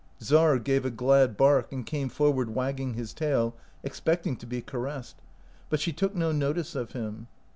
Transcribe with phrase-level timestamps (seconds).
[0.19, 5.17] Czar gave a glad bark and came forward wagging his tail, expecting to be caressed,
[5.69, 7.27] but she took no notice of him.